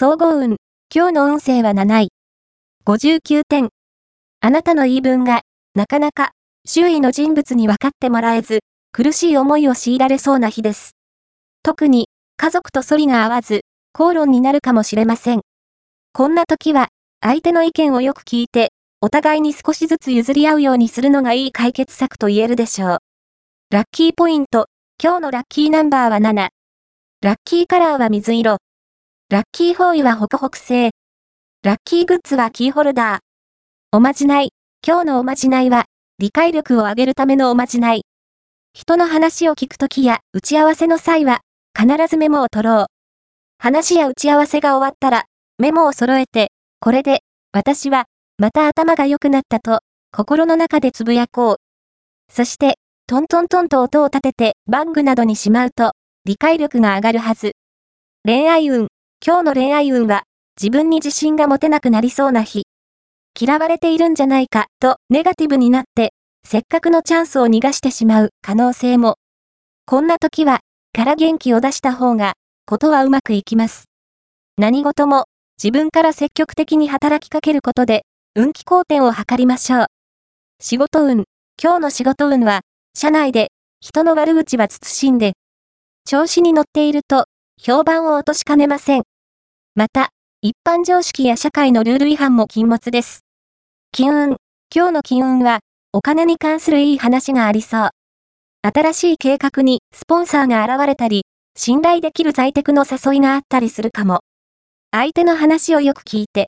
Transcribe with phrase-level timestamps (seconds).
[0.00, 0.58] 総合運。
[0.94, 2.08] 今日の運勢は7位。
[2.86, 3.70] 59点。
[4.40, 5.40] あなたの言い分が、
[5.74, 6.30] なかなか、
[6.64, 8.60] 周囲の人物に分かってもらえず、
[8.92, 10.92] 苦しい思いを強いられそうな日です。
[11.64, 12.06] 特に、
[12.36, 15.40] 家族と反りが合わず、口論になるかもしれません。
[16.12, 16.90] こんな時は、
[17.20, 18.70] 相手の意見をよく聞いて、
[19.00, 22.98] お互いに少しずつ譲り合うようにするのがいい解決策と言えるでしょう。
[23.72, 24.68] ラッキーポイント。
[25.02, 26.50] 今日のラッキーナンバーは7。
[27.20, 28.58] ラッキーカラーは水色。
[29.30, 30.92] ラッキーフォーイはホクホク製。
[31.62, 33.18] ラッキーグッズはキーホルダー。
[33.92, 34.52] おまじない。
[34.82, 35.84] 今日のおまじないは、
[36.18, 38.06] 理解力を上げるためのおまじない。
[38.72, 41.40] 人の話を聞くときや打ち合わせの際は、
[41.78, 42.86] 必ずメモを取ろう。
[43.58, 45.26] 話や打ち合わせが終わったら、
[45.58, 46.50] メモを揃えて、
[46.80, 47.20] これで、
[47.52, 48.06] 私は、
[48.38, 51.56] また頭が良くなったと、心の中でつぶやこう。
[52.32, 55.92] そして、トントントンと音を立ててバッグなどにしまうと、
[56.24, 57.52] 理解力が上がるはず。
[58.24, 58.88] 恋愛運。
[59.28, 60.22] 今日の恋愛運は、
[60.58, 62.62] 自分に自信が持てなくなりそうな日。
[63.38, 66.14] 嫌われているんじゃないか、とネガティブになって、
[66.46, 69.16] せっかくのチャンスを逃がしてしまう可能性も。
[69.84, 70.60] こんな時は、
[70.94, 73.84] から元気を出した方が、ことはうまくいきます。
[74.56, 75.26] 何事も、
[75.62, 79.86] 自分から積極的に働きかけることで、運気好転を図りましょう。
[80.58, 81.24] 仕事運。
[81.62, 82.62] 今日の仕事運は、
[82.94, 85.34] 社内で、人の悪口は慎んで、
[86.06, 87.26] 調子に乗っていると、
[87.60, 89.02] 評判を落としかねません。
[89.74, 90.10] また、
[90.42, 93.24] 一般常識や社会のルール違反も禁物です。
[93.90, 94.36] 金運。
[94.72, 95.58] 今日の金運は、
[95.92, 97.90] お金に関するいい話がありそう。
[98.62, 101.24] 新しい計画にスポンサーが現れたり、
[101.56, 104.20] 信頼できる在宅の誘いがあったりするかも。
[104.92, 106.46] 相手の話をよく聞いて、